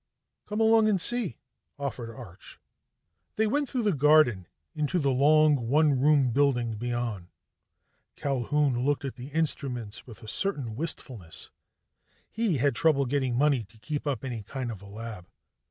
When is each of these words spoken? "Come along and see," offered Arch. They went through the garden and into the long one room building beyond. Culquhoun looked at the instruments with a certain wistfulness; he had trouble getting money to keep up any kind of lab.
"Come 0.47 0.59
along 0.59 0.87
and 0.89 0.99
see," 0.99 1.37
offered 1.77 2.09
Arch. 2.11 2.59
They 3.35 3.45
went 3.45 3.69
through 3.69 3.83
the 3.83 3.91
garden 3.93 4.47
and 4.73 4.81
into 4.81 4.97
the 4.97 5.11
long 5.11 5.67
one 5.67 5.99
room 5.99 6.31
building 6.31 6.73
beyond. 6.75 7.27
Culquhoun 8.15 8.83
looked 8.83 9.05
at 9.05 9.13
the 9.13 9.27
instruments 9.27 10.07
with 10.07 10.23
a 10.23 10.27
certain 10.27 10.75
wistfulness; 10.75 11.51
he 12.31 12.57
had 12.57 12.73
trouble 12.75 13.05
getting 13.05 13.35
money 13.35 13.63
to 13.65 13.77
keep 13.77 14.07
up 14.07 14.25
any 14.25 14.41
kind 14.41 14.71
of 14.71 14.81
lab. 14.81 15.29